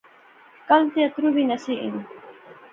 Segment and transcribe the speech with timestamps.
[0.69, 2.01] کل تے اتروں وی نہسے اینی